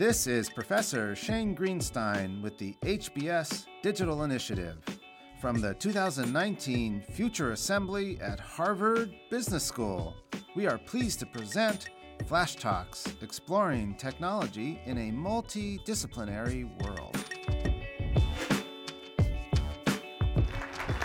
This 0.00 0.26
is 0.26 0.48
Professor 0.48 1.14
Shane 1.14 1.54
Greenstein 1.54 2.40
with 2.40 2.56
the 2.56 2.74
HBS 2.80 3.66
Digital 3.82 4.22
Initiative 4.22 4.78
from 5.42 5.60
the 5.60 5.74
2019 5.74 7.02
Future 7.02 7.52
Assembly 7.52 8.18
at 8.22 8.40
Harvard 8.40 9.14
Business 9.30 9.62
School. 9.62 10.14
We 10.56 10.66
are 10.66 10.78
pleased 10.78 11.18
to 11.18 11.26
present 11.26 11.90
Flash 12.24 12.56
Talks 12.56 13.12
Exploring 13.20 13.94
Technology 13.96 14.80
in 14.86 14.96
a 14.96 15.10
Multidisciplinary 15.10 16.64
World. 16.82 17.22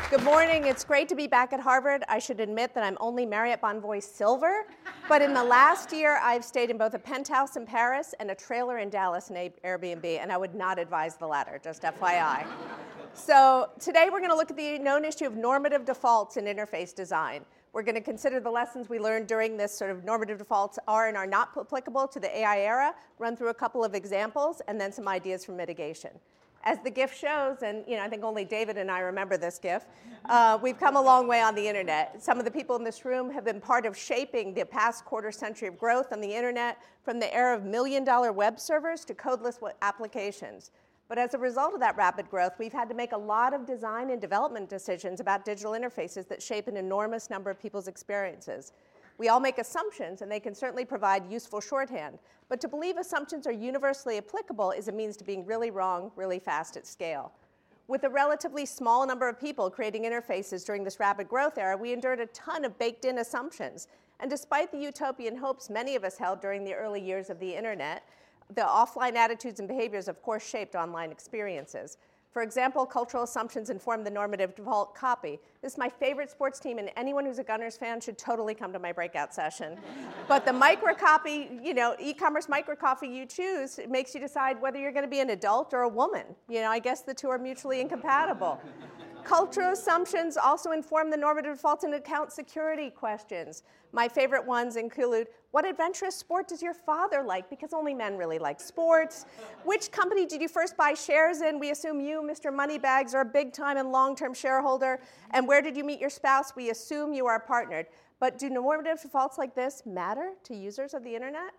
Good 0.10 0.24
morning. 0.24 0.68
It's 0.68 0.86
great 0.86 1.10
to 1.10 1.16
be 1.16 1.28
back 1.28 1.52
at 1.52 1.60
Harvard. 1.60 2.06
I 2.08 2.20
should 2.20 2.40
admit 2.40 2.74
that 2.76 2.86
I'm 2.86 2.96
only 3.02 3.26
Marriott 3.26 3.60
Bonvoy 3.60 4.02
Silver, 4.02 4.66
but 5.08 5.22
in 5.22 5.34
the 5.34 5.44
last 5.44 5.92
year, 5.94 6.20
I've 6.24 6.44
stayed 6.44 6.70
in 6.72 6.78
both 6.78 6.96
a 6.96 7.00
penthouse 7.00 7.56
in 7.56 7.66
Paris 7.66 8.16
and 8.20 8.32
a 8.32 8.36
trailer 8.36 8.80
in 8.80 8.90
Dallas 8.90 9.30
in 9.30 9.52
Airbnb, 9.64 10.06
and 10.06 10.32
I 10.32 10.38
would 10.38 10.56
not 10.56 10.80
advise 10.80 11.16
the 11.16 11.28
latter, 11.28 11.60
just 11.64 11.84
FYI. 11.84 12.46
so 13.14 13.70
today 13.80 14.08
we're 14.12 14.20
going 14.20 14.32
to 14.32 14.36
look 14.36 14.50
at 14.50 14.58
the 14.58 14.80
known 14.80 15.06
issue 15.06 15.26
of 15.26 15.36
normative 15.36 15.86
defaults 15.86 16.38
in 16.38 16.46
interface 16.46 16.94
design. 16.96 17.46
We're 17.72 17.84
going 17.84 17.96
to 17.96 18.02
consider 18.02 18.40
the 18.40 18.50
lessons 18.50 18.90
we 18.90 19.00
learned 19.00 19.28
during 19.28 19.58
this 19.58 19.78
sort 19.78 19.92
of 19.92 20.04
normative 20.06 20.40
defaults 20.40 20.80
are 20.88 21.08
and 21.08 21.18
are 21.18 21.28
not 21.28 21.52
applicable 21.56 22.08
to 22.08 22.20
the 22.20 22.36
AI 22.40 22.62
era, 22.62 22.96
run 23.20 23.36
through 23.36 23.50
a 23.50 23.54
couple 23.54 23.84
of 23.84 23.94
examples, 23.94 24.62
and 24.68 24.80
then 24.80 24.92
some 24.92 25.08
ideas 25.08 25.46
for 25.46 25.52
mitigation 25.52 26.12
as 26.66 26.80
the 26.84 26.90
GIF 26.90 27.14
shows, 27.14 27.58
and 27.62 27.84
you 27.88 27.96
know, 27.96 28.04
I 28.04 28.10
think 28.10 28.24
only 28.24 28.44
David 28.44 28.78
and 28.78 28.90
I 28.90 29.00
remember 29.00 29.38
this 29.38 29.60
GIF, 29.60 29.86
uh, 30.28 30.58
we've 30.62 30.80
come 30.80 30.96
a 30.96 31.02
long 31.02 31.28
way 31.28 31.40
on 31.40 31.54
the 31.54 31.68
internet. 31.68 32.22
Some 32.24 32.40
of 32.40 32.46
the 32.46 32.52
people 32.52 32.76
in 32.76 32.84
this 32.84 33.06
room 33.06 33.30
have 33.30 33.46
been 33.46 33.62
part 33.62 33.86
of 33.86 33.96
shaping 33.96 34.54
the 34.54 34.66
past 34.66 35.06
quarter 35.06 35.32
century 35.32 35.68
of 35.68 35.78
growth 35.78 36.12
on 36.12 36.22
the 36.22 36.34
internet 36.34 36.82
from 37.04 37.20
the 37.20 37.32
era 37.34 37.56
of 37.56 37.64
million 37.64 38.04
dollar 38.04 38.32
web 38.32 38.60
servers 38.60 39.06
to 39.06 39.14
codeless 39.14 39.60
applications. 39.84 40.72
But 41.08 41.20
as 41.20 41.36
a 41.36 41.38
result 41.38 41.76
of 41.76 41.80
that 41.82 41.96
rapid 41.98 42.32
growth, 42.32 42.54
we've 42.58 42.74
had 42.74 42.90
to 42.90 42.96
make 42.96 43.12
a 43.12 43.18
lot 43.18 43.54
of 43.54 43.68
design 43.68 44.10
and 44.10 44.20
development 44.20 44.68
decisions 44.70 45.20
about 45.20 45.46
digital 45.46 45.74
interfaces 45.74 46.28
that 46.30 46.42
shape 46.42 46.68
an 46.68 46.78
enormous 46.78 47.30
number 47.30 47.52
of 47.52 47.62
people's 47.62 47.88
experiences. 47.88 48.74
We 49.18 49.30
all 49.30 49.40
make 49.40 49.60
assumptions, 49.60 50.22
and 50.22 50.32
they 50.32 50.40
can 50.40 50.54
certainly 50.54 50.86
provide 50.86 51.32
useful 51.32 51.62
shorthand. 51.62 52.20
But 52.50 52.60
to 52.62 52.68
believe 52.68 52.98
assumptions 52.98 53.48
are 53.48 53.52
universally 53.52 54.18
applicable 54.18 54.72
is 54.72 54.88
a 54.88 54.92
means 54.92 55.16
to 55.18 55.24
being 55.24 55.46
really 55.46 55.72
wrong 55.72 56.12
really 56.16 56.40
fast 56.40 56.76
at 56.78 56.86
scale. 56.86 57.32
With 57.88 58.04
a 58.04 58.10
relatively 58.10 58.66
small 58.66 59.06
number 59.06 59.30
of 59.30 59.40
people 59.40 59.70
creating 59.70 60.04
interfaces 60.04 60.66
during 60.66 60.84
this 60.84 61.00
rapid 61.00 61.30
growth 61.30 61.58
era, 61.58 61.78
we 61.78 61.94
endured 61.94 62.20
a 62.20 62.26
ton 62.28 62.66
of 62.66 62.78
baked 62.80 63.06
in 63.06 63.20
assumptions. 63.20 63.88
And 64.20 64.30
despite 64.30 64.72
the 64.72 64.80
utopian 64.80 65.38
hopes 65.38 65.70
many 65.70 65.96
of 65.96 66.04
us 66.04 66.18
held 66.18 66.42
during 66.42 66.64
the 66.64 66.74
early 66.74 67.02
years 67.02 67.30
of 67.30 67.40
the 67.40 67.56
internet, 67.56 68.04
the 68.54 68.62
offline 68.62 69.16
attitudes 69.16 69.60
and 69.60 69.68
behaviors, 69.68 70.08
of 70.08 70.22
course, 70.22 70.48
shaped 70.48 70.76
online 70.76 71.12
experiences. 71.12 71.98
For 72.36 72.42
example, 72.42 72.86
cultural 72.86 73.24
assumptions 73.24 73.70
inform 73.70 74.04
the 74.04 74.10
normative 74.10 74.58
default 74.58 74.94
copy. 74.94 75.40
This 75.62 75.72
is 75.72 75.78
my 75.78 75.88
favorite 75.88 76.30
sports 76.30 76.60
team, 76.60 76.80
and 76.80 76.92
anyone 76.98 77.26
who's 77.26 77.40
a 77.40 77.46
Gunners 77.46 77.78
fan 77.78 78.02
should 78.02 78.18
totally 78.18 78.54
come 78.54 78.74
to 78.74 78.80
my 78.80 78.92
breakout 78.92 79.34
session. 79.34 79.78
but 80.28 80.46
the 80.46 80.52
microcopy, 80.52 81.64
you 81.64 81.74
know, 81.74 81.96
e-commerce 81.98 82.48
microcopy 82.48 83.10
you 83.10 83.26
choose 83.26 83.80
makes 83.88 84.14
you 84.14 84.20
decide 84.20 84.62
whether 84.62 84.78
you're 84.78 84.92
going 84.92 85.06
to 85.06 85.10
be 85.10 85.22
an 85.22 85.30
adult 85.30 85.74
or 85.74 85.84
a 85.84 85.88
woman. 85.88 86.26
You 86.50 86.60
know, 86.60 86.72
I 86.72 86.80
guess 86.80 87.04
the 87.04 87.14
two 87.14 87.30
are 87.30 87.40
mutually 87.40 87.80
incompatible. 87.80 88.60
Cultural 89.26 89.74
assumptions 89.74 90.38
also 90.38 90.72
inform 90.72 91.10
the 91.10 91.18
normative 91.18 91.56
defaults 91.56 91.84
and 91.84 91.96
account 91.96 92.32
security 92.32 92.92
questions. 92.92 93.64
My 93.92 94.08
favorite 94.08 94.46
ones 94.46 94.76
include 94.76 95.30
what 95.50 95.66
adventurous 95.66 96.16
sport 96.16 96.48
does 96.48 96.62
your 96.62 96.76
father 96.76 97.24
like? 97.24 97.50
Because 97.50 97.74
only 97.74 97.96
men 97.96 98.18
really 98.18 98.38
like 98.38 98.60
sports. 98.60 99.26
Which 99.64 99.92
company 99.92 100.28
did 100.28 100.42
you 100.42 100.48
first 100.48 100.78
buy 100.78 100.94
shares 100.94 101.42
in? 101.42 101.60
We 101.60 101.72
assume 101.72 102.00
you, 102.00 102.22
Mr. 102.22 102.54
Moneybags, 102.54 103.16
are 103.16 103.22
a 103.22 103.26
big 103.26 103.52
time 103.52 103.78
and 103.78 103.92
long 103.92 104.16
term 104.16 104.34
shareholder. 104.34 105.00
And 105.32 105.48
where 105.48 105.62
did 105.62 105.76
you 105.76 105.84
meet 105.84 106.00
your 106.00 106.12
spouse? 106.12 106.56
We 106.56 106.70
assume 106.70 107.12
you 107.12 107.26
are 107.26 107.40
partnered. 107.40 107.88
But 108.20 108.38
do 108.38 108.50
normative 108.52 109.02
defaults 109.02 109.40
like 109.40 109.56
this 109.56 109.84
matter 109.88 110.34
to 110.44 110.56
users 110.56 110.94
of 110.94 111.04
the 111.04 111.16
internet? 111.16 111.52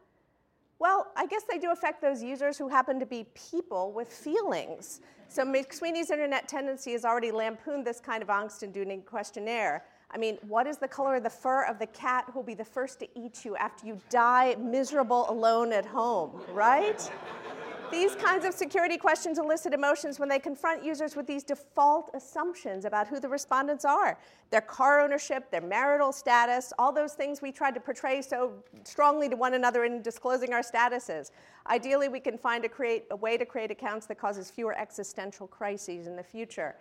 Well, 0.79 1.07
I 1.17 1.27
guess 1.27 1.43
they 1.51 1.59
do 1.59 1.73
affect 1.73 2.03
those 2.03 2.23
users 2.23 2.59
who 2.59 2.69
happen 2.69 3.01
to 3.01 3.07
be 3.07 3.27
people 3.35 3.93
with 3.93 4.09
feelings. 4.09 5.01
So 5.29 5.45
McSweeney's 5.45 6.11
internet 6.11 6.49
tendency 6.49 6.93
has 6.93 7.05
already 7.05 7.31
lampooned 7.31 7.87
this 7.87 8.01
kind 8.01 8.23
of 8.23 8.29
angst-inducing 8.29 9.03
questionnaire. 9.03 9.85
I 10.11 10.19
mean, 10.19 10.39
what 10.47 10.67
is 10.67 10.79
the 10.79 10.89
color 10.89 11.17
of 11.17 11.25
the 11.25 11.31
fur 11.31 11.65
of 11.65 11.79
the 11.79 11.87
cat 11.89 12.27
who'll 12.33 12.43
be 12.43 12.55
the 12.55 12.65
first 12.65 13.01
to 13.01 13.09
eat 13.19 13.45
you 13.45 13.57
after 13.57 13.87
you 13.87 14.01
die 14.09 14.57
miserable 14.59 15.29
alone 15.29 15.73
at 15.73 15.85
home, 15.85 16.41
right? 16.53 17.11
These 17.93 18.17
kinds 18.17 18.45
of 18.45 18.53
security 18.53 18.97
questions 18.97 19.39
elicit 19.39 19.73
emotions 19.73 20.19
when 20.19 20.29
they 20.29 20.41
confront 20.41 20.85
users 20.85 21.15
with 21.15 21.27
these 21.27 21.45
default 21.45 22.11
assumptions 22.15 22.85
about 22.85 23.07
who 23.07 23.21
the 23.21 23.29
respondents 23.29 23.85
are 23.85 24.19
their 24.51 24.61
car 24.61 25.01
ownership, 25.01 25.51
their 25.51 25.61
marital 25.61 26.13
status, 26.13 26.73
all 26.79 26.93
those 26.93 27.15
things 27.15 27.43
we 27.43 27.51
tried 27.51 27.75
to 27.75 27.81
portray 27.81 28.23
so 28.23 28.53
strongly 28.85 29.29
to 29.29 29.37
one 29.37 29.55
another 29.55 29.85
in 29.85 30.03
disclosing 30.03 30.53
our 30.53 30.63
statuses. 30.63 31.33
Ideally, 31.69 32.09
we 32.09 32.21
can 32.21 32.39
find 32.39 32.65
a, 32.65 32.69
create, 32.69 33.07
a 33.11 33.17
way 33.17 33.37
to 33.37 33.45
create 33.45 33.73
accounts 33.73 34.07
that 34.07 34.19
causes 34.19 34.49
fewer 34.49 34.77
existential 34.79 35.49
crises 35.49 36.07
in 36.07 36.15
the 36.15 36.23
future. 36.23 36.77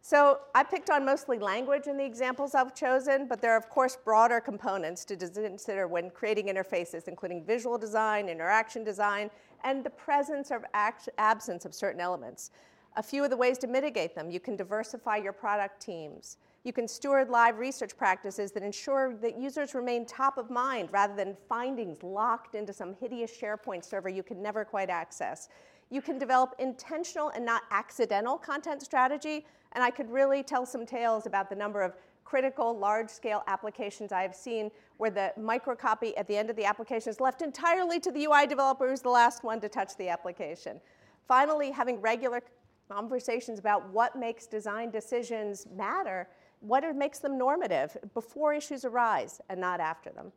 So 0.00 0.38
I 0.54 0.62
picked 0.62 0.90
on 0.90 1.04
mostly 1.04 1.38
language 1.38 1.86
in 1.88 1.96
the 1.96 2.04
examples 2.04 2.54
I've 2.54 2.74
chosen, 2.74 3.26
but 3.26 3.40
there 3.40 3.52
are, 3.52 3.58
of 3.58 3.68
course, 3.68 3.96
broader 3.96 4.40
components 4.40 5.04
to 5.06 5.16
consider 5.16 5.88
when 5.88 6.10
creating 6.10 6.46
interfaces, 6.46 7.08
including 7.08 7.44
visual 7.44 7.76
design, 7.78 8.28
interaction 8.28 8.84
design, 8.84 9.28
and 9.64 9.84
the 9.84 9.90
presence 9.90 10.50
or 10.50 10.62
absence 10.74 11.64
of 11.64 11.74
certain 11.74 12.00
elements. 12.00 12.50
A 12.96 13.02
few 13.02 13.22
of 13.22 13.30
the 13.30 13.36
ways 13.36 13.58
to 13.58 13.66
mitigate 13.66 14.14
them 14.14 14.30
you 14.30 14.40
can 14.40 14.56
diversify 14.56 15.16
your 15.16 15.32
product 15.32 15.80
teams. 15.80 16.36
You 16.64 16.72
can 16.72 16.88
steward 16.88 17.30
live 17.30 17.58
research 17.58 17.96
practices 17.96 18.50
that 18.52 18.62
ensure 18.62 19.14
that 19.22 19.38
users 19.38 19.74
remain 19.74 20.04
top 20.04 20.36
of 20.36 20.50
mind 20.50 20.88
rather 20.90 21.14
than 21.14 21.36
findings 21.48 22.02
locked 22.02 22.54
into 22.54 22.72
some 22.72 22.94
hideous 22.94 23.30
SharePoint 23.30 23.84
server 23.84 24.08
you 24.08 24.22
can 24.22 24.42
never 24.42 24.64
quite 24.64 24.90
access. 24.90 25.48
You 25.90 26.02
can 26.02 26.18
develop 26.18 26.54
intentional 26.58 27.30
and 27.30 27.44
not 27.44 27.62
accidental 27.70 28.36
content 28.36 28.82
strategy, 28.82 29.46
and 29.72 29.84
I 29.84 29.90
could 29.90 30.10
really 30.10 30.42
tell 30.42 30.66
some 30.66 30.84
tales 30.84 31.26
about 31.26 31.48
the 31.48 31.56
number 31.56 31.82
of 31.82 31.94
critical 32.28 32.76
large 32.76 33.08
scale 33.08 33.42
applications 33.46 34.12
I 34.12 34.20
have 34.20 34.34
seen 34.34 34.70
where 34.98 35.10
the 35.10 35.32
microcopy 35.40 36.12
at 36.18 36.28
the 36.28 36.36
end 36.36 36.50
of 36.50 36.56
the 36.56 36.64
application 36.66 37.08
is 37.08 37.20
left 37.20 37.40
entirely 37.40 37.98
to 38.00 38.12
the 38.12 38.24
UI 38.26 38.46
developer 38.46 38.86
who's 38.86 39.00
the 39.00 39.08
last 39.08 39.44
one 39.44 39.62
to 39.62 39.68
touch 39.68 39.96
the 39.96 40.10
application. 40.10 40.78
Finally, 41.26 41.70
having 41.70 41.98
regular 42.02 42.42
conversations 42.90 43.58
about 43.58 43.88
what 43.88 44.14
makes 44.14 44.46
design 44.46 44.90
decisions 44.90 45.66
matter, 45.74 46.28
what 46.60 46.84
makes 46.94 47.18
them 47.18 47.38
normative 47.38 47.96
before 48.12 48.52
issues 48.52 48.84
arise 48.84 49.40
and 49.48 49.58
not 49.58 49.80
after 49.80 50.10
them. 50.10 50.30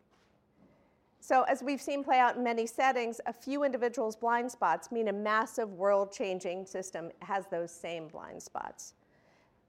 So, 1.20 1.44
as 1.44 1.62
we've 1.62 1.82
seen 1.82 2.06
play 2.06 2.20
out 2.20 2.38
in 2.38 2.44
many 2.44 2.66
settings, 2.66 3.20
a 3.26 3.34
few 3.34 3.64
individuals' 3.64 4.16
blind 4.16 4.50
spots 4.50 4.94
mean 4.94 5.10
a 5.10 5.14
massive 5.14 5.74
world 5.74 6.14
changing 6.14 6.66
system 6.66 7.12
has 7.22 7.48
those 7.48 7.70
same 7.70 8.08
blind 8.08 8.42
spots. 8.42 8.94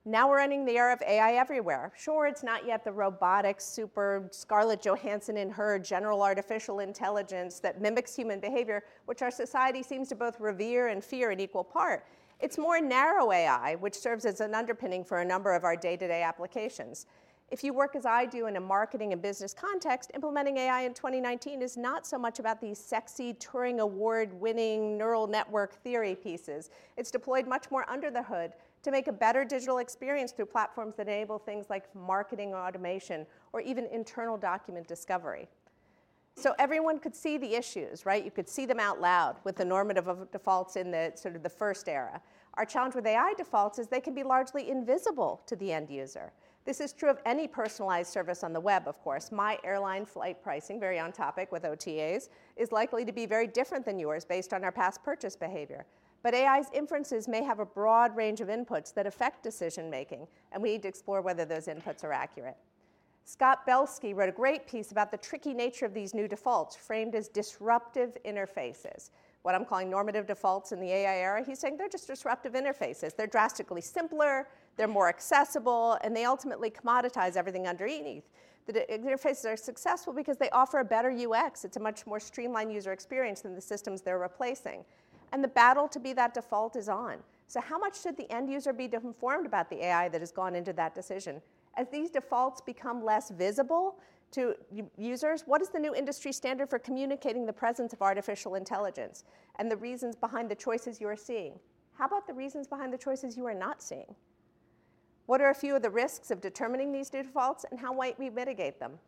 Now 0.05 0.29
we're 0.29 0.39
entering 0.39 0.65
the 0.65 0.77
era 0.77 0.91
of 0.91 1.01
AI 1.01 1.35
everywhere. 1.35 1.93
Sure, 1.95 2.27
it's 2.27 2.43
not 2.43 2.65
yet 2.67 2.83
the 2.83 2.91
robotic, 2.91 3.61
super 3.61 4.27
Scarlett 4.31 4.81
Johansson 4.81 5.37
in 5.37 5.49
her 5.49 5.79
general 5.79 6.21
artificial 6.21 6.79
intelligence 6.79 7.59
that 7.59 7.79
mimics 7.79 8.13
human 8.13 8.41
behavior, 8.41 8.83
which 9.05 9.21
our 9.21 9.31
society 9.31 9.81
seems 9.81 10.09
to 10.09 10.15
both 10.15 10.41
revere 10.41 10.89
and 10.89 11.01
fear 11.01 11.31
in 11.31 11.39
equal 11.39 11.63
part. 11.63 12.05
It's 12.41 12.57
more 12.57 12.81
narrow 12.81 13.31
AI, 13.31 13.75
which 13.75 13.93
serves 13.97 14.25
as 14.25 14.41
an 14.41 14.53
underpinning 14.53 15.05
for 15.05 15.19
a 15.19 15.25
number 15.25 15.53
of 15.53 15.63
our 15.63 15.77
day 15.77 15.95
to 15.95 16.05
day 16.05 16.21
applications. 16.21 17.05
If 17.53 17.63
you 17.63 17.71
work 17.71 17.95
as 17.95 18.03
I 18.07 18.25
do 18.25 18.47
in 18.47 18.55
a 18.55 18.59
marketing 18.59 19.13
and 19.13 19.21
business 19.21 19.53
context, 19.53 20.09
implementing 20.15 20.57
AI 20.57 20.81
in 20.81 20.95
2019 20.95 21.61
is 21.61 21.77
not 21.77 22.07
so 22.07 22.17
much 22.17 22.39
about 22.39 22.59
these 22.59 22.79
sexy 22.79 23.35
Turing 23.35 23.77
Award 23.77 24.33
winning 24.33 24.97
neural 24.97 25.27
network 25.27 25.75
theory 25.83 26.15
pieces. 26.15 26.71
It's 26.97 27.11
deployed 27.11 27.45
much 27.45 27.69
more 27.69 27.87
under 27.87 28.09
the 28.09 28.23
hood 28.23 28.53
to 28.81 28.89
make 28.89 29.07
a 29.07 29.11
better 29.11 29.45
digital 29.45 29.77
experience 29.77 30.31
through 30.31 30.47
platforms 30.47 30.95
that 30.95 31.07
enable 31.07 31.37
things 31.37 31.67
like 31.69 31.83
marketing 31.95 32.55
automation 32.55 33.23
or 33.53 33.61
even 33.61 33.85
internal 33.85 34.35
document 34.35 34.87
discovery. 34.87 35.47
So 36.35 36.55
everyone 36.57 36.97
could 36.97 37.15
see 37.15 37.37
the 37.37 37.53
issues, 37.53 38.03
right? 38.03 38.25
You 38.25 38.31
could 38.31 38.49
see 38.49 38.65
them 38.65 38.79
out 38.79 38.99
loud 38.99 39.35
with 39.43 39.57
the 39.57 39.65
normative 39.65 40.09
defaults 40.31 40.75
in 40.75 40.89
the 40.89 41.11
sort 41.13 41.35
of 41.35 41.43
the 41.43 41.49
first 41.49 41.87
era. 41.87 42.19
Our 42.55 42.65
challenge 42.65 42.95
with 42.95 43.05
AI 43.05 43.35
defaults 43.37 43.77
is 43.77 43.87
they 43.87 44.01
can 44.01 44.15
be 44.15 44.23
largely 44.23 44.71
invisible 44.71 45.41
to 45.45 45.55
the 45.55 45.71
end 45.71 45.91
user. 45.91 46.31
This 46.65 46.79
is 46.79 46.93
true 46.93 47.09
of 47.09 47.19
any 47.25 47.45
personalized 47.45 48.11
service 48.11 48.41
on 48.41 48.53
the 48.53 48.59
web, 48.59 48.87
of 48.87 48.97
course. 49.03 49.33
My 49.33 49.59
airline 49.65 50.05
flight 50.05 50.41
pricing, 50.41 50.79
very 50.79 50.97
on 50.97 51.11
topic 51.11 51.51
with 51.51 51.63
OTAs, 51.63 52.29
is 52.55 52.71
likely 52.71 53.03
to 53.03 53.11
be 53.11 53.25
very 53.25 53.47
different 53.47 53.85
than 53.85 53.99
yours 53.99 54.23
based 54.23 54.53
on 54.53 54.63
our 54.63 54.71
past 54.71 55.03
purchase 55.03 55.35
behavior. 55.35 55.85
But 56.21 56.33
AI's 56.33 56.67
inferences 56.73 57.27
may 57.27 57.43
have 57.43 57.59
a 57.59 57.65
broad 57.65 58.15
range 58.15 58.39
of 58.39 58.47
inputs 58.47 58.93
that 58.93 59.05
affect 59.05 59.43
decision 59.43 59.89
making, 59.89 60.25
and 60.53 60.63
we 60.63 60.71
need 60.71 60.83
to 60.83 60.87
explore 60.87 61.21
whether 61.21 61.43
those 61.43 61.67
inputs 61.67 62.05
are 62.05 62.13
accurate. 62.13 62.55
Scott 63.25 63.65
Belsky 63.65 64.13
wrote 64.13 64.29
a 64.29 64.33
great 64.33 64.65
piece 64.65 64.91
about 64.91 65.11
the 65.11 65.17
tricky 65.17 65.53
nature 65.53 65.85
of 65.85 65.93
these 65.93 66.13
new 66.13 66.29
defaults, 66.29 66.77
framed 66.77 67.13
as 67.13 67.27
disruptive 67.27 68.17
interfaces. 68.25 69.09
What 69.43 69.53
I'm 69.53 69.65
calling 69.65 69.89
normative 69.89 70.25
defaults 70.25 70.71
in 70.71 70.79
the 70.79 70.89
AI 70.89 71.17
era, 71.17 71.43
he's 71.45 71.59
saying 71.59 71.77
they're 71.77 71.89
just 71.89 72.07
disruptive 72.07 72.53
interfaces. 72.53 73.15
They're 73.15 73.27
drastically 73.27 73.81
simpler, 73.81 74.47
they're 74.77 74.87
more 74.87 75.09
accessible, 75.09 75.97
and 76.01 76.15
they 76.15 76.25
ultimately 76.25 76.71
commoditize 76.71 77.35
everything 77.35 77.67
underneath. 77.67 78.23
The 78.65 78.85
interfaces 78.89 79.45
are 79.45 79.57
successful 79.57 80.13
because 80.13 80.37
they 80.37 80.49
offer 80.51 80.79
a 80.79 80.85
better 80.85 81.11
UX. 81.11 81.65
It's 81.65 81.75
a 81.75 81.81
much 81.81 82.07
more 82.07 82.19
streamlined 82.19 82.71
user 82.71 82.93
experience 82.93 83.41
than 83.41 83.53
the 83.53 83.61
systems 83.61 84.01
they're 84.01 84.17
replacing. 84.17 84.85
And 85.33 85.43
the 85.43 85.49
battle 85.49 85.89
to 85.89 85.99
be 85.99 86.13
that 86.13 86.33
default 86.33 86.77
is 86.77 86.87
on. 86.87 87.17
So, 87.47 87.59
how 87.59 87.77
much 87.77 88.01
should 88.01 88.15
the 88.15 88.31
end 88.31 88.49
user 88.49 88.71
be 88.71 88.89
informed 88.93 89.45
about 89.45 89.69
the 89.69 89.83
AI 89.83 90.07
that 90.09 90.21
has 90.21 90.31
gone 90.31 90.55
into 90.55 90.71
that 90.73 90.95
decision? 90.95 91.41
As 91.75 91.87
these 91.91 92.09
defaults 92.09 92.61
become 92.61 93.03
less 93.03 93.29
visible 93.31 93.99
to 94.33 94.55
users, 94.97 95.43
what 95.45 95.61
is 95.61 95.69
the 95.69 95.79
new 95.79 95.95
industry 95.95 96.31
standard 96.31 96.69
for 96.69 96.79
communicating 96.79 97.45
the 97.45 97.53
presence 97.53 97.93
of 97.93 98.01
artificial 98.01 98.55
intelligence 98.55 99.23
and 99.57 99.69
the 99.71 99.77
reasons 99.77 100.15
behind 100.15 100.49
the 100.49 100.55
choices 100.55 100.99
you 100.99 101.07
are 101.07 101.15
seeing? 101.15 101.53
How 101.97 102.05
about 102.05 102.27
the 102.27 102.33
reasons 102.33 102.67
behind 102.67 102.91
the 102.91 102.97
choices 102.97 103.37
you 103.37 103.45
are 103.45 103.53
not 103.53 103.81
seeing? 103.81 104.15
What 105.25 105.39
are 105.39 105.51
a 105.51 105.55
few 105.55 105.75
of 105.75 105.81
the 105.81 105.89
risks 105.89 106.31
of 106.31 106.41
determining 106.41 106.91
these 106.91 107.09
defaults 107.09 107.65
and 107.69 107.79
how 107.79 107.93
might 107.93 108.19
we 108.19 108.29
mitigate 108.29 108.79
them? 108.79 108.99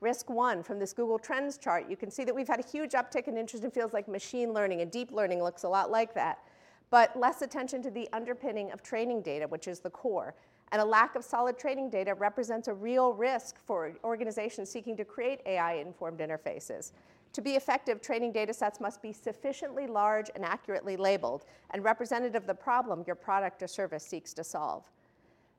Risk 0.00 0.30
one 0.30 0.62
from 0.62 0.78
this 0.78 0.92
Google 0.92 1.18
Trends 1.18 1.58
chart, 1.58 1.90
you 1.90 1.96
can 1.96 2.10
see 2.10 2.22
that 2.24 2.34
we've 2.34 2.46
had 2.46 2.60
a 2.60 2.68
huge 2.68 2.92
uptick 2.92 3.26
in 3.26 3.36
interest 3.36 3.64
in 3.64 3.70
fields 3.70 3.92
like 3.92 4.06
machine 4.06 4.52
learning, 4.52 4.80
and 4.80 4.90
deep 4.92 5.10
learning 5.10 5.42
looks 5.42 5.64
a 5.64 5.68
lot 5.68 5.90
like 5.90 6.14
that. 6.14 6.38
But 6.90 7.18
less 7.18 7.42
attention 7.42 7.82
to 7.82 7.90
the 7.90 8.08
underpinning 8.12 8.70
of 8.70 8.82
training 8.82 9.22
data, 9.22 9.48
which 9.48 9.66
is 9.66 9.80
the 9.80 9.90
core. 9.90 10.34
And 10.72 10.82
a 10.82 10.84
lack 10.84 11.14
of 11.14 11.24
solid 11.24 11.58
training 11.58 11.90
data 11.90 12.14
represents 12.14 12.68
a 12.68 12.74
real 12.74 13.12
risk 13.12 13.56
for 13.64 13.92
organizations 14.04 14.70
seeking 14.70 14.96
to 14.96 15.04
create 15.04 15.40
AI 15.46 15.74
informed 15.74 16.20
interfaces. 16.20 16.92
To 17.34 17.42
be 17.42 17.52
effective, 17.52 18.00
training 18.00 18.32
data 18.32 18.52
sets 18.52 18.80
must 18.80 19.02
be 19.02 19.12
sufficiently 19.12 19.86
large 19.86 20.30
and 20.34 20.44
accurately 20.44 20.96
labeled 20.96 21.44
and 21.70 21.84
representative 21.84 22.42
of 22.42 22.46
the 22.46 22.54
problem 22.54 23.04
your 23.06 23.16
product 23.16 23.62
or 23.62 23.66
service 23.66 24.04
seeks 24.04 24.32
to 24.34 24.44
solve. 24.44 24.84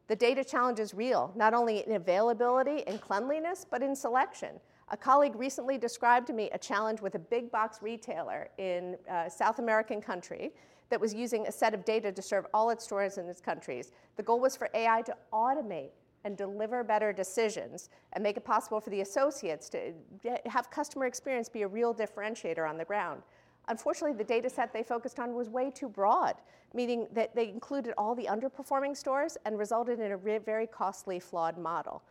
The 0.08 0.16
data 0.16 0.44
challenge 0.44 0.80
is 0.80 0.96
real, 0.96 1.32
not 1.36 1.54
only 1.54 1.86
in 1.86 1.94
availability 1.94 2.86
and 2.88 3.00
cleanliness, 3.00 3.66
but 3.70 3.84
in 3.84 3.96
selection. 3.96 4.60
A 4.90 4.98
colleague 4.98 5.36
recently 5.36 5.78
described 5.78 6.26
to 6.28 6.34
me 6.34 6.50
a 6.52 6.58
challenge 6.58 7.00
with 7.00 7.14
a 7.14 7.20
big 7.20 7.52
box 7.52 7.84
retailer 7.84 8.50
in 8.58 8.98
a 9.08 9.30
South 9.30 9.60
American 9.60 10.02
country 10.02 10.52
that 10.90 11.00
was 11.00 11.14
using 11.14 11.48
a 11.48 11.52
set 11.52 11.74
of 11.74 11.86
data 11.86 12.12
to 12.12 12.22
serve 12.22 12.46
all 12.54 12.70
its 12.70 12.84
stores 12.84 13.18
in 13.18 13.28
its 13.28 13.42
countries. 13.42 13.92
The 14.16 14.24
goal 14.24 14.40
was 14.40 14.56
for 14.56 14.70
AI 14.74 15.02
to 15.04 15.16
automate 15.32 15.92
and 16.26 16.36
deliver 16.36 16.84
better 16.84 17.14
decisions 17.14 17.90
and 18.14 18.24
make 18.24 18.38
it 18.38 18.44
possible 18.44 18.80
for 18.80 18.90
the 18.90 19.02
associates 19.02 19.70
to 19.70 19.94
have 20.46 20.70
customer 20.70 21.06
experience 21.06 21.48
be 21.48 21.62
a 21.62 21.68
real 21.68 21.94
differentiator 21.94 22.68
on 22.68 22.78
the 22.78 22.86
ground. 22.86 23.22
Unfortunately, 23.68 24.18
the 24.18 24.24
data 24.24 24.50
set 24.50 24.74
they 24.74 24.84
focused 24.84 25.20
on 25.20 25.36
was 25.36 25.48
way 25.50 25.70
too 25.70 25.88
broad, 25.88 26.36
meaning 26.74 27.08
that 27.14 27.36
they 27.36 27.50
included 27.50 27.94
all 27.98 28.16
the 28.16 28.26
underperforming 28.26 28.98
stores 28.98 29.38
and 29.46 29.58
resulted 29.58 30.00
in 30.00 30.12
a 30.12 30.18
very 30.18 30.68
costly, 30.68 31.20
flawed 31.20 31.58
model. 31.58 32.02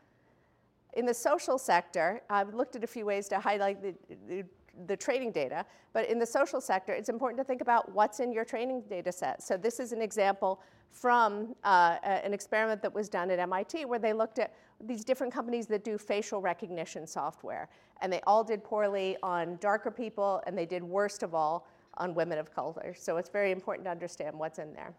In 0.94 1.04
the 1.04 1.14
social 1.14 1.58
sector, 1.58 2.22
I've 2.30 2.54
looked 2.54 2.76
at 2.76 2.84
a 2.84 2.86
few 2.86 3.04
ways 3.04 3.28
to 3.28 3.40
highlight 3.40 3.82
the, 3.82 4.44
the, 4.86 4.96
training 4.96 5.32
data, 5.32 5.64
but 5.92 6.08
in 6.08 6.18
the 6.18 6.26
social 6.26 6.60
sector, 6.60 6.92
it's 6.92 7.08
important 7.08 7.38
to 7.38 7.44
think 7.44 7.60
about 7.60 7.92
what's 7.92 8.20
in 8.20 8.32
your 8.32 8.44
training 8.44 8.82
data 8.88 9.12
set. 9.12 9.42
So 9.42 9.56
this 9.56 9.80
is 9.80 9.92
an 9.92 10.02
example 10.02 10.60
from 10.90 11.54
uh, 11.64 11.96
an 12.02 12.32
experiment 12.32 12.82
that 12.82 12.94
was 12.94 13.08
done 13.08 13.30
at 13.30 13.38
MIT 13.38 13.84
where 13.84 13.98
they 13.98 14.12
looked 14.12 14.38
at 14.38 14.54
these 14.80 15.04
different 15.04 15.32
companies 15.32 15.66
that 15.66 15.84
do 15.84 15.98
facial 15.98 16.40
recognition 16.40 17.06
software. 17.06 17.68
And 18.00 18.12
they 18.12 18.20
all 18.26 18.44
did 18.44 18.62
poorly 18.62 19.16
on 19.22 19.56
darker 19.60 19.90
people, 19.90 20.42
and 20.46 20.56
they 20.56 20.66
did 20.66 20.82
worst 20.82 21.22
of 21.22 21.34
all 21.34 21.66
on 21.98 22.14
women 22.14 22.38
of 22.38 22.54
color. 22.54 22.94
So 22.96 23.16
it's 23.16 23.28
very 23.28 23.50
important 23.50 23.84
to 23.86 23.90
understand 23.90 24.38
what's 24.38 24.58
in 24.58 24.72
there. 24.72 24.94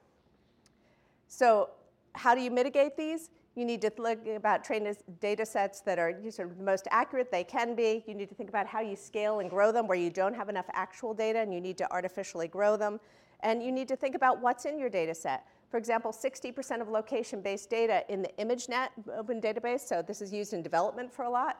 So, 1.27 1.69
how 2.13 2.33
do 2.33 2.41
you 2.41 2.49
mitigate 2.51 2.97
these? 2.97 3.29
You 3.59 3.65
need 3.65 3.81
to 3.81 3.89
think 3.89 4.25
about 4.37 4.63
train 4.63 4.89
data 5.19 5.45
sets 5.45 5.81
that 5.81 5.99
are 5.99 6.13
sort 6.29 6.49
of 6.49 6.57
the 6.57 6.63
most 6.63 6.87
accurate 6.91 7.29
they 7.29 7.43
can 7.43 7.75
be. 7.75 8.05
You 8.07 8.15
need 8.15 8.29
to 8.29 8.35
think 8.35 8.47
about 8.47 8.65
how 8.65 8.79
you 8.79 8.95
scale 8.95 9.41
and 9.41 9.49
grow 9.49 9.73
them 9.73 9.85
where 9.85 9.97
you 9.97 10.09
don't 10.09 10.33
have 10.33 10.47
enough 10.47 10.67
actual 10.71 11.13
data 11.13 11.39
and 11.39 11.53
you 11.53 11.59
need 11.59 11.77
to 11.79 11.91
artificially 11.91 12.47
grow 12.47 12.77
them. 12.77 13.01
And 13.41 13.61
you 13.61 13.73
need 13.73 13.89
to 13.89 13.97
think 13.97 14.15
about 14.15 14.41
what's 14.41 14.63
in 14.63 14.79
your 14.79 14.87
data 14.87 15.13
set. 15.13 15.45
For 15.69 15.75
example, 15.75 16.13
60% 16.13 16.79
of 16.79 16.87
location-based 16.87 17.69
data 17.69 18.05
in 18.07 18.21
the 18.21 18.29
ImageNet 18.39 18.91
open 19.17 19.41
database, 19.41 19.81
so 19.81 20.01
this 20.01 20.21
is 20.21 20.31
used 20.31 20.53
in 20.53 20.61
development 20.61 21.11
for 21.11 21.25
a 21.25 21.29
lot, 21.29 21.57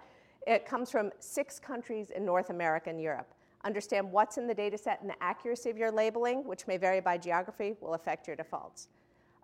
it 0.48 0.66
comes 0.66 0.90
from 0.90 1.12
six 1.20 1.60
countries 1.60 2.12
in 2.12 2.24
North 2.24 2.50
America 2.50 2.90
and 2.90 3.02
Europe. 3.02 3.34
Understand 3.66 4.10
what's 4.10 4.38
in 4.38 4.48
the 4.48 4.54
data 4.54 4.78
set 4.78 5.02
and 5.02 5.10
the 5.10 5.22
accuracy 5.22 5.70
of 5.70 5.76
your 5.76 5.92
labeling, 5.92 6.48
which 6.48 6.66
may 6.66 6.78
vary 6.78 7.02
by 7.02 7.18
geography, 7.18 7.76
will 7.82 7.94
affect 7.94 8.26
your 8.26 8.38
defaults. 8.38 8.88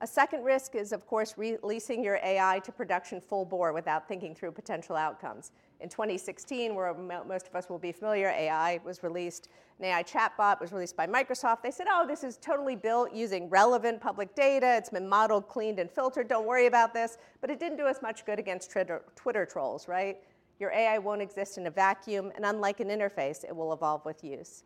A 0.05 0.07
second 0.07 0.43
risk 0.43 0.75
is, 0.75 0.91
of 0.91 1.07
course, 1.07 1.33
releasing 1.35 2.03
your 2.03 2.19
AI 2.23 2.59
to 2.59 2.71
production 2.71 3.19
full 3.19 3.43
bore 3.43 3.73
without 3.73 4.07
thinking 4.07 4.35
through 4.35 4.51
potential 4.51 4.95
outcomes. 4.95 5.51
In 5.79 5.89
2016, 5.89 6.75
where 6.75 6.93
most 6.93 7.47
of 7.47 7.55
us 7.55 7.69
will 7.71 7.79
be 7.79 7.91
familiar, 7.91 8.27
AI 8.27 8.79
was 8.85 9.01
released, 9.01 9.49
an 9.79 9.85
AI 9.85 10.03
chatbot 10.03 10.61
was 10.61 10.71
released 10.71 10.95
by 10.95 11.07
Microsoft. 11.07 11.63
They 11.63 11.71
said, 11.71 11.87
oh, 11.89 12.05
this 12.07 12.23
is 12.23 12.37
totally 12.37 12.75
built 12.75 13.15
using 13.15 13.49
relevant 13.49 13.99
public 13.99 14.35
data. 14.35 14.75
It's 14.77 14.91
been 14.91 15.09
modeled, 15.09 15.47
cleaned, 15.47 15.79
and 15.79 15.89
filtered. 15.89 16.27
Don't 16.27 16.45
worry 16.45 16.67
about 16.67 16.93
this. 16.93 17.17
But 17.41 17.49
it 17.49 17.59
didn't 17.59 17.79
do 17.79 17.87
us 17.87 18.03
much 18.03 18.27
good 18.27 18.37
against 18.37 18.69
Twitter, 18.69 19.01
Twitter 19.15 19.43
trolls, 19.43 19.87
right? 19.87 20.19
Your 20.59 20.71
AI 20.71 20.99
won't 20.99 21.23
exist 21.23 21.57
in 21.57 21.65
a 21.65 21.71
vacuum, 21.71 22.31
and 22.35 22.45
unlike 22.45 22.79
an 22.79 22.89
interface, 22.89 23.43
it 23.43 23.55
will 23.55 23.73
evolve 23.73 24.05
with 24.05 24.23
use. 24.23 24.65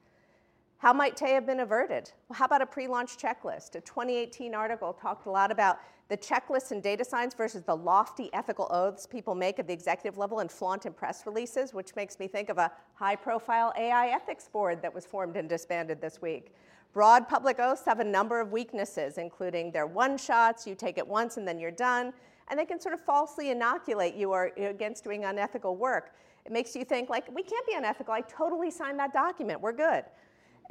How 0.79 0.93
might 0.93 1.17
Tay 1.17 1.33
have 1.33 1.45
been 1.45 1.59
averted? 1.59 2.09
Well, 2.29 2.39
how 2.39 2.45
about 2.45 2.61
a 2.61 2.65
pre 2.65 2.87
launch 2.87 3.17
checklist? 3.17 3.75
A 3.75 3.81
2018 3.81 4.55
article 4.55 4.93
talked 4.93 5.25
a 5.25 5.29
lot 5.29 5.51
about 5.51 5.79
the 6.07 6.15
checklists 6.15 6.71
in 6.71 6.79
data 6.79 7.03
science 7.03 7.33
versus 7.33 7.63
the 7.63 7.75
lofty 7.75 8.29
ethical 8.31 8.65
oaths 8.71 9.05
people 9.05 9.35
make 9.35 9.59
at 9.59 9.67
the 9.67 9.73
executive 9.73 10.17
level 10.17 10.39
and 10.39 10.49
flaunt 10.49 10.85
in 10.85 10.93
press 10.93 11.25
releases, 11.25 11.73
which 11.73 11.93
makes 11.97 12.17
me 12.17 12.29
think 12.29 12.47
of 12.47 12.57
a 12.57 12.71
high 12.93 13.17
profile 13.17 13.73
AI 13.77 14.07
ethics 14.07 14.47
board 14.47 14.81
that 14.81 14.95
was 14.95 15.05
formed 15.05 15.35
and 15.35 15.49
disbanded 15.49 15.99
this 15.99 16.21
week. 16.21 16.55
Broad 16.93 17.27
public 17.27 17.59
oaths 17.59 17.83
have 17.83 17.99
a 17.99 18.03
number 18.05 18.39
of 18.39 18.53
weaknesses, 18.53 19.17
including 19.17 19.73
they're 19.73 19.85
one 19.85 20.17
shots, 20.17 20.65
you 20.65 20.75
take 20.75 20.97
it 20.97 21.05
once 21.05 21.35
and 21.35 21.45
then 21.45 21.59
you're 21.59 21.71
done, 21.71 22.13
and 22.47 22.57
they 22.57 22.65
can 22.65 22.79
sort 22.79 22.93
of 22.93 23.03
falsely 23.03 23.51
inoculate 23.51 24.15
you 24.15 24.31
or, 24.31 24.53
against 24.55 25.03
doing 25.03 25.25
unethical 25.25 25.75
work. 25.75 26.15
It 26.45 26.53
makes 26.53 26.73
you 26.73 26.85
think, 26.85 27.09
like, 27.09 27.27
we 27.35 27.43
can't 27.43 27.67
be 27.67 27.73
unethical. 27.73 28.13
I 28.13 28.21
totally 28.21 28.71
signed 28.71 28.97
that 28.99 29.11
document. 29.11 29.59
We're 29.59 29.73
good. 29.73 30.05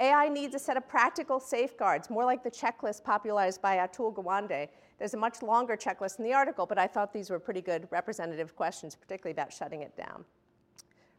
AI 0.01 0.29
needs 0.29 0.55
a 0.55 0.59
set 0.59 0.77
of 0.77 0.89
practical 0.89 1.41
safeguards, 1.41 2.09
more 2.09 2.25
like 2.25 2.45
the 2.45 2.51
checklist 2.51 3.03
popularized 3.03 3.61
by 3.61 3.77
Atul 3.77 4.15
Gawande. 4.15 4.69
There's 4.99 5.15
a 5.15 5.19
much 5.19 5.43
longer 5.43 5.77
checklist 5.77 6.19
in 6.19 6.25
the 6.25 6.33
article, 6.33 6.67
but 6.67 6.79
I 6.79 6.87
thought 6.87 7.13
these 7.13 7.31
were 7.31 7.41
pretty 7.41 7.61
good 7.61 7.89
representative 7.91 8.55
questions, 8.55 8.95
particularly 8.95 9.33
about 9.33 9.53
shutting 9.53 9.83
it 9.83 9.97
down. 9.97 10.25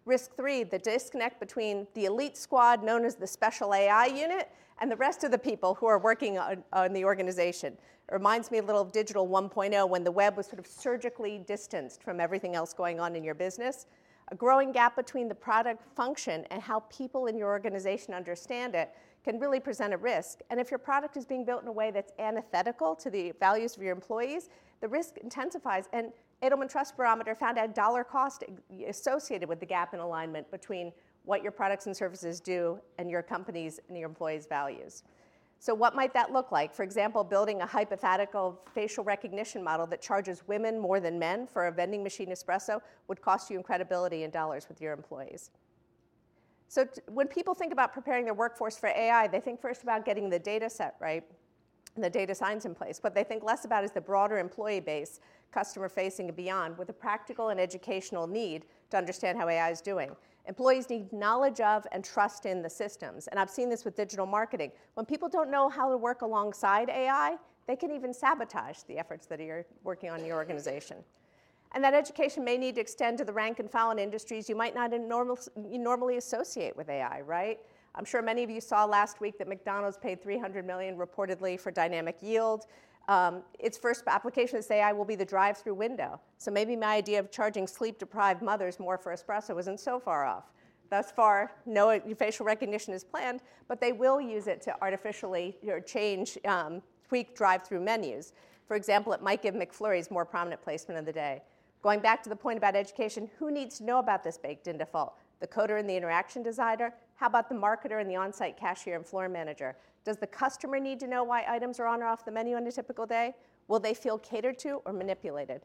Risk 0.06 0.36
three, 0.36 0.64
the 0.64 0.80
disconnect 0.80 1.40
between 1.40 1.88
the 1.94 2.06
elite 2.06 2.38
squad 2.38 2.84
known 2.84 3.04
as 3.04 3.16
the 3.16 3.28
special 3.28 3.74
AI 3.74 4.06
unit 4.06 4.50
and 4.80 4.90
the 4.90 4.96
rest 4.96 5.26
of 5.26 5.32
the 5.32 5.38
people 5.38 5.76
who 5.76 5.86
are 5.86 6.00
working 6.00 6.38
on, 6.38 6.64
on 6.72 6.94
the 6.94 7.04
organization. 7.04 7.74
It 7.74 8.14
reminds 8.14 8.50
me 8.50 8.60
a 8.60 8.64
little 8.64 8.82
of 8.82 8.94
Digital 8.94 9.28
1.0 9.28 9.90
when 9.90 10.04
the 10.06 10.12
web 10.12 10.38
was 10.38 10.48
sort 10.48 10.60
of 10.60 10.66
surgically 10.66 11.38
distanced 11.46 12.02
from 12.02 12.20
everything 12.20 12.56
else 12.56 12.74
going 12.74 13.00
on 13.00 13.16
in 13.16 13.24
your 13.24 13.36
business 13.36 13.88
a 14.32 14.36
growing 14.36 14.72
gap 14.72 14.96
between 14.96 15.28
the 15.28 15.36
product 15.36 15.84
function 15.96 16.46
and 16.52 16.62
how 16.62 16.82
people 16.82 17.28
in 17.28 17.38
your 17.38 17.50
organization 17.50 18.14
understand 18.14 18.76
it 18.76 18.92
can 19.24 19.40
really 19.40 19.60
present 19.60 19.94
a 19.94 19.98
risk. 19.98 20.40
And 20.50 20.60
if 20.60 20.72
your 20.72 20.78
product 20.78 21.18
is 21.18 21.26
being 21.26 21.46
built 21.46 21.62
in 21.62 21.68
a 21.68 21.72
way 21.72 21.92
that's 21.92 22.14
antithetical 22.20 22.96
to 22.96 23.10
the 23.10 23.34
values 23.40 23.76
of 23.76 23.84
your 23.84 23.92
employees, 23.92 24.50
the 24.82 24.88
risk 24.88 25.18
intensifies. 25.18 25.90
And 25.92 26.12
Edelman 26.42 26.70
Trust 26.70 26.96
Barometer 26.96 27.36
found 27.36 27.58
a 27.58 27.68
dollar 27.68 28.04
cost 28.04 28.44
associated 28.88 29.50
with 29.50 29.60
the 29.60 29.66
gap 29.66 29.94
in 29.94 30.00
alignment 30.00 30.50
between 30.52 30.94
what 31.26 31.44
your 31.44 31.52
products 31.52 31.86
and 31.86 31.96
services 31.96 32.40
do 32.40 32.80
and 32.98 33.10
your 33.10 33.22
company's 33.22 33.80
and 33.90 33.98
your 33.98 34.08
employees' 34.08 34.46
values. 34.46 35.04
So, 35.62 35.76
what 35.76 35.94
might 35.94 36.14
that 36.14 36.32
look 36.32 36.54
like? 36.54 36.74
For 36.74 36.84
example, 36.84 37.22
building 37.24 37.62
a 37.62 37.66
hypothetical 37.66 38.62
facial 38.74 39.04
recognition 39.04 39.62
model 39.62 39.86
that 39.88 40.02
charges 40.02 40.48
women 40.48 40.80
more 40.80 41.02
than 41.02 41.20
men 41.20 41.48
for 41.48 41.68
a 41.68 41.72
vending 41.72 42.02
machine 42.02 42.30
espresso 42.30 42.80
would 43.10 43.22
cost 43.22 43.50
you 43.50 43.58
in 43.58 43.64
credibility 43.64 44.24
in 44.24 44.32
dollars 44.32 44.70
with 44.70 44.80
your 44.80 44.94
employees. 44.94 45.52
So, 46.70 46.86
t- 46.86 47.02
when 47.08 47.28
people 47.28 47.54
think 47.54 47.74
about 47.74 47.92
preparing 47.92 48.24
their 48.24 48.34
workforce 48.34 48.78
for 48.78 48.88
AI, 48.88 49.28
they 49.28 49.42
think 49.42 49.60
first 49.60 49.84
about 49.84 50.06
getting 50.06 50.30
the 50.30 50.40
data 50.40 50.70
set 50.70 50.96
right 51.02 51.26
and 51.96 52.04
the 52.04 52.10
data 52.10 52.34
science 52.34 52.64
in 52.64 52.74
place. 52.74 53.00
What 53.02 53.14
they 53.14 53.26
think 53.26 53.44
less 53.44 53.66
about 53.66 53.84
is 53.84 53.92
the 53.92 54.00
broader 54.00 54.38
employee 54.38 54.80
base, 54.80 55.20
customer 55.52 55.90
facing 55.90 56.28
and 56.28 56.38
beyond, 56.38 56.78
with 56.78 56.88
a 56.88 56.94
practical 56.94 57.50
and 57.50 57.60
educational 57.60 58.28
need 58.28 58.64
to 58.92 58.98
understand 58.98 59.38
how 59.38 59.50
AI 59.50 59.72
is 59.72 59.82
doing. 59.82 60.16
Employees 60.50 60.90
need 60.90 61.14
knowledge 61.14 61.62
of 61.62 61.86
and 61.92 62.04
trust 62.04 62.48
in 62.48 62.64
the 62.64 62.70
systems. 62.70 63.28
And 63.28 63.40
I've 63.40 63.52
seen 63.52 63.70
this 63.70 63.86
with 63.86 63.96
digital 63.96 64.26
marketing. 64.26 64.72
When 64.96 65.06
people 65.06 65.30
don't 65.30 65.52
know 65.52 65.70
how 65.70 65.92
to 65.92 65.96
work 65.96 66.24
alongside 66.24 66.90
AI, 66.90 67.38
they 67.68 67.76
can 67.76 67.92
even 67.92 68.12
sabotage 68.12 68.80
the 68.88 68.98
efforts 68.98 69.28
that 69.28 69.40
you're 69.40 69.68
working 69.84 70.10
on 70.10 70.26
your 70.26 70.38
organization. 70.38 70.98
And 71.74 71.84
that 71.84 71.94
education 71.94 72.44
may 72.44 72.58
need 72.58 72.74
to 72.76 72.82
extend 72.82 73.20
to 73.20 73.24
the 73.26 73.32
rank 73.32 73.60
and 73.60 73.70
file 73.70 73.92
in 73.92 74.00
industries 74.00 74.50
you 74.50 74.56
might 74.56 74.74
not 74.74 74.92
normal, 74.92 75.38
normally 75.56 76.18
associate 76.18 76.76
with 76.76 76.90
AI, 76.90 77.22
right? 77.22 77.60
I'm 77.94 78.06
sure 78.06 78.24
many 78.24 78.44
of 78.44 78.50
you 78.50 78.60
saw 78.60 78.86
last 78.86 79.22
week 79.22 79.38
that 79.38 79.48
McDonald's 79.48 79.98
paid 79.98 80.20
300 80.20 80.66
million 80.66 80.98
reportedly 80.98 81.60
for 81.60 81.70
dynamic 81.70 82.18
yield. 82.24 82.66
Um, 83.10 83.42
its 83.58 83.76
first 83.76 84.04
application 84.06 84.60
of 84.60 84.70
AI 84.70 84.94
will 84.94 85.04
be 85.04 85.16
the 85.16 85.26
drive-through 85.26 85.74
window. 85.74 86.22
So 86.38 86.52
maybe 86.52 86.76
my 86.76 86.96
idea 86.96 87.20
of 87.20 87.32
charging 87.32 87.66
sleep-deprived 87.66 88.44
mothers 88.44 88.80
more 88.80 89.00
for 89.00 89.12
espresso 89.12 89.60
isn't 89.60 89.80
so 89.80 90.00
far 90.00 90.26
off. 90.26 90.52
Thus 90.92 91.12
far, 91.12 91.52
no 91.66 92.00
facial 92.16 92.46
recognition 92.46 92.94
is 92.94 93.04
planned, 93.04 93.42
but 93.68 93.82
they 93.82 93.94
will 93.94 94.22
use 94.22 94.46
it 94.46 94.62
to 94.62 94.76
artificially 94.84 95.58
change, 95.88 96.38
um, 96.46 96.84
tweak 97.08 97.36
drive-through 97.36 97.82
menus. 97.82 98.34
For 98.68 98.76
example, 98.76 99.12
it 99.14 99.24
might 99.24 99.42
give 99.42 99.56
McFlurries 99.56 100.12
more 100.12 100.24
prominent 100.24 100.62
placement 100.62 101.00
of 101.00 101.06
the 101.08 101.14
day. 101.14 101.42
Going 101.82 102.02
back 102.02 102.22
to 102.24 102.30
the 102.30 102.36
point 102.36 102.60
about 102.60 102.76
education, 102.76 103.28
who 103.40 103.50
needs 103.50 103.80
to 103.80 103.86
know 103.86 103.98
about 103.98 104.24
this 104.24 104.38
baked-in 104.38 104.78
default? 104.78 105.16
The 105.40 105.48
coder 105.48 105.80
and 105.80 105.90
the 105.90 105.96
interaction 105.96 106.44
designer? 106.44 106.94
How 107.16 107.28
about 107.28 107.50
the 107.50 107.56
marketer 107.56 108.02
and 108.02 108.10
the 108.10 108.16
on-site 108.16 108.58
cashier 108.58 108.96
and 108.96 109.06
floor 109.06 109.30
manager? 109.30 109.76
Does 110.04 110.18
the 110.18 110.28
customer 110.28 110.80
need 110.80 111.00
to 111.02 111.08
know 111.08 111.24
why 111.24 111.46
items 111.48 111.80
are 111.80 111.88
on 111.88 112.02
or 112.02 112.08
off 112.08 112.26
the 112.26 112.32
menu 112.32 112.56
on 112.56 112.66
a 112.68 112.72
typical 112.72 113.06
day? 113.06 113.36
Will 113.68 113.80
they 113.80 113.94
feel 113.94 114.18
catered 114.18 114.58
to 114.60 114.82
or 114.86 114.94
manipulated? 114.94 115.62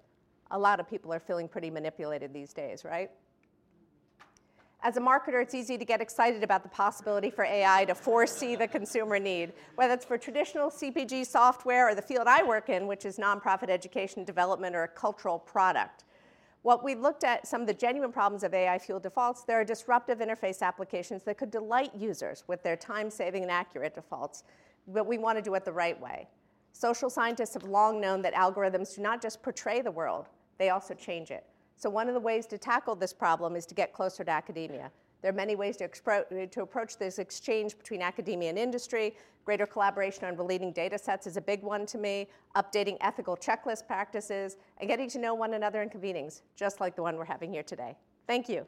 A 0.51 0.59
lot 0.59 0.81
of 0.81 0.89
people 0.89 1.13
are 1.13 1.21
feeling 1.21 1.49
pretty 1.49 1.71
manipulated 1.71 2.33
these 2.33 2.53
days, 2.53 2.85
right? 2.85 3.11
As 4.83 4.99
a 4.99 5.01
marketer, 5.01 5.41
it's 5.43 5.55
easy 5.55 5.79
to 5.79 5.85
get 5.87 6.03
excited 6.03 6.45
about 6.45 6.63
the 6.63 6.69
possibility 6.69 7.31
for 7.31 7.43
AI 7.43 7.87
to 7.87 7.95
foresee 7.95 8.55
the 8.55 8.69
consumer 8.69 9.19
need, 9.19 9.55
whether 9.77 9.95
it's 9.95 10.05
for 10.05 10.19
traditional 10.19 10.69
CPG 10.69 11.27
software 11.27 11.89
or 11.89 11.95
the 11.95 12.03
field 12.03 12.27
I 12.27 12.43
work 12.43 12.69
in, 12.69 12.87
which 12.87 13.07
is 13.07 13.17
nonprofit 13.17 13.71
education 13.71 14.25
development 14.25 14.77
or 14.77 14.83
a 14.83 14.89
cultural 14.89 15.39
product. 15.39 16.05
What 16.65 16.83
we 16.83 16.95
looked 16.95 17.25
at 17.25 17.47
some 17.47 17.61
of 17.61 17.67
the 17.67 17.75
genuine 17.75 18.11
problems 18.11 18.43
of 18.43 18.55
AI 18.55 18.79
fueled 18.79 19.03
defaults, 19.03 19.45
there 19.45 19.61
are 19.61 19.65
disruptive 19.65 20.21
interface 20.21 20.63
applications 20.63 21.23
that 21.25 21.37
could 21.37 21.51
delight 21.51 21.95
users 21.95 22.43
with 22.47 22.63
their 22.63 22.75
time 22.75 23.11
saving 23.11 23.43
and 23.43 23.53
accurate 23.53 23.95
defaults, 23.95 24.45
but 24.89 25.07
we 25.07 25.19
want 25.19 25.37
to 25.37 25.43
do 25.43 25.55
it 25.57 25.67
the 25.67 25.73
right 25.75 26.01
way. 26.01 26.27
Social 26.73 27.11
scientists 27.11 27.53
have 27.53 27.65
long 27.65 28.01
known 28.01 28.23
that 28.23 28.33
algorithms 28.33 28.97
do 28.97 29.03
not 29.03 29.21
just 29.21 29.43
portray 29.43 29.83
the 29.83 29.91
world, 29.91 30.31
they 30.57 30.71
also 30.71 30.95
change 30.95 31.31
it. 31.31 31.45
So 31.77 31.91
one 31.91 32.09
of 32.09 32.15
the 32.15 32.21
ways 32.21 32.47
to 32.47 32.57
tackle 32.57 32.97
this 32.97 33.13
problem 33.13 33.57
is 33.57 33.67
to 33.67 33.75
get 33.75 33.93
closer 33.93 34.25
to 34.25 34.31
academia. 34.31 34.91
There 35.25 35.31
are 35.31 35.35
many 35.35 35.57
ways 35.57 35.79
to, 35.79 35.89
expro- 35.89 36.51
to 36.51 36.61
approach 36.61 36.99
this 36.99 37.19
exchange 37.19 37.79
between 37.79 38.03
academia 38.03 38.51
and 38.51 38.59
industry. 38.59 39.17
Greater 39.47 39.65
collaboration 39.65 40.27
on 40.27 40.37
relating 40.37 40.71
data 40.71 40.99
sets 40.99 41.27
is 41.27 41.39
a 41.39 41.41
big 41.41 41.63
one 41.63 41.87
to 41.87 41.97
me, 41.97 42.29
updating 42.57 42.99
ethical 43.01 43.35
checklist 43.35 43.87
practices, 43.87 44.59
and 44.81 44.87
getting 44.87 45.09
to 45.09 45.19
know 45.19 45.33
one 45.33 45.55
another 45.55 45.81
in 45.81 45.89
convenings, 45.89 46.43
just 46.57 46.79
like 46.79 46.95
the 46.95 47.01
one 47.01 47.17
we're 47.17 47.25
having 47.25 47.51
here 47.51 47.63
today. 47.63 47.97
Thank 48.27 48.51
you. 48.51 48.67